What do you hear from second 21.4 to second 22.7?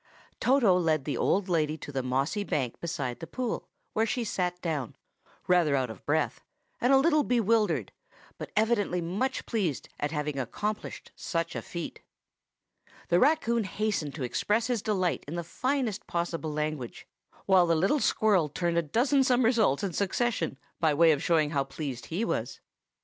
how pleased he was.